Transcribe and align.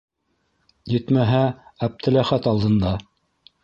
Етмәһә, 0.93 1.43
Әптеләхәт 1.91 2.53
алдында! 2.57 3.01